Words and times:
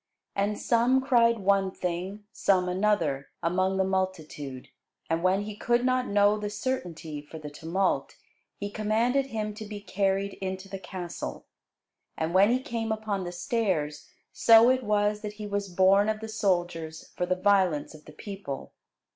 And 0.35 0.57
some 0.57 0.99
cried 0.99 1.37
one 1.37 1.69
thing, 1.69 2.23
some 2.31 2.67
another, 2.67 3.29
among 3.43 3.77
the 3.77 3.83
multitude: 3.83 4.69
and 5.11 5.21
when 5.21 5.43
he 5.43 5.55
could 5.55 5.85
not 5.85 6.07
know 6.07 6.39
the 6.39 6.49
certainty 6.49 7.21
for 7.21 7.37
the 7.37 7.51
tumult, 7.51 8.15
he 8.57 8.71
commanded 8.71 9.27
him 9.27 9.53
to 9.53 9.63
be 9.63 9.79
carried 9.79 10.33
into 10.41 10.67
the 10.67 10.79
castle. 10.79 11.45
And 12.17 12.33
when 12.33 12.49
he 12.49 12.63
came 12.63 12.91
upon 12.91 13.25
the 13.25 13.31
stairs, 13.31 14.09
so 14.33 14.71
it 14.71 14.83
was, 14.83 15.21
that 15.21 15.33
he 15.33 15.45
was 15.45 15.69
borne 15.69 16.09
of 16.09 16.19
the 16.19 16.29
soldiers 16.29 17.11
for 17.15 17.27
the 17.27 17.35
violence 17.35 17.93
of 17.93 18.05
the 18.05 18.13
people. 18.13 18.73